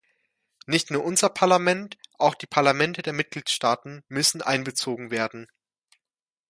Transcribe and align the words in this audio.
Nicht 0.65 0.89
nur 0.89 1.05
unser 1.05 1.29
Parlament, 1.29 1.95
auch 2.17 2.33
die 2.33 2.47
Parlamente 2.47 3.03
der 3.03 3.13
Mitgliedstaaten 3.13 4.03
müssen 4.07 4.41
einbezogen 4.41 5.11
werden. 5.11 5.45